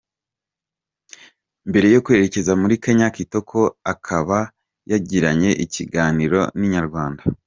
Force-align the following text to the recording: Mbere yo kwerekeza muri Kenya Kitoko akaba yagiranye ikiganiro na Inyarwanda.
Mbere 1.69 1.87
yo 1.95 2.01
kwerekeza 2.05 2.51
muri 2.61 2.75
Kenya 2.83 3.07
Kitoko 3.15 3.59
akaba 3.93 4.37
yagiranye 4.91 5.51
ikiganiro 5.65 6.39
na 6.57 6.63
Inyarwanda. 6.67 7.23